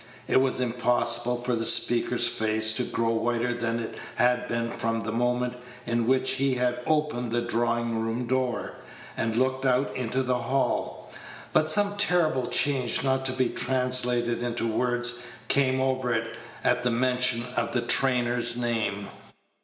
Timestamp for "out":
9.63-9.95